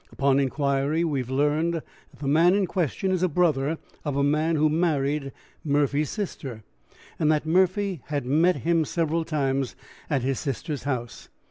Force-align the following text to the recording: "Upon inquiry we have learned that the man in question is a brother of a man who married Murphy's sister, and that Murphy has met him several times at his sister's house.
"Upon 0.11 0.39
inquiry 0.39 1.03
we 1.03 1.19
have 1.19 1.29
learned 1.29 1.75
that 1.75 1.83
the 2.19 2.27
man 2.27 2.55
in 2.55 2.65
question 2.65 3.11
is 3.11 3.21
a 3.21 3.29
brother 3.29 3.77
of 4.03 4.17
a 4.17 4.23
man 4.23 4.55
who 4.55 4.67
married 4.67 5.31
Murphy's 5.63 6.09
sister, 6.09 6.63
and 7.19 7.31
that 7.31 7.45
Murphy 7.45 8.01
has 8.07 8.23
met 8.23 8.55
him 8.65 8.83
several 8.83 9.23
times 9.23 9.75
at 10.09 10.23
his 10.23 10.39
sister's 10.39 10.85
house. 10.85 11.29